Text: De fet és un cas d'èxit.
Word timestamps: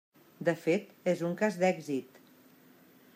De 0.47 0.53
fet 0.61 0.87
és 1.13 1.21
un 1.29 1.37
cas 1.43 1.59
d'èxit. 1.65 2.21